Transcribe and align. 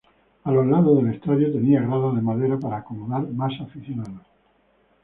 A 0.45 0.51
los 0.51 0.65
lados 0.65 0.97
el 0.97 1.13
estadio 1.13 1.51
tenía 1.53 1.83
gradas 1.83 2.15
de 2.15 2.23
madera 2.23 2.57
para 2.57 2.77
acomodar 2.77 3.21
más 3.33 3.53
aficionados. 3.61 4.25